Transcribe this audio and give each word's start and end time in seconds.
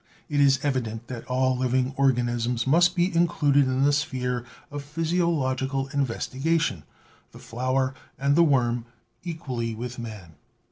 It 0.29 0.39
is 0.39 0.59
evident 0.63 1.09
that 1.09 1.25
all 1.27 1.55
living 1.55 1.93
organisms 1.95 2.65
must 2.65 2.95
be 2.95 3.15
included 3.15 3.67
in 3.67 3.83
the 3.83 3.93
sphere 3.93 4.45
of 4.71 4.83
physiological 4.83 5.89
investigation, 5.89 6.85
the 7.33 7.37
flower 7.37 7.93
and 8.17 8.35
the 8.35 8.41
worm 8.43 8.85
equally 9.23 9.75
with 9.75 9.99
man. 9.99 10.33